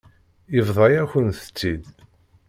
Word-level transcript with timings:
Yebḍa-yakent-t-id. 0.55 1.85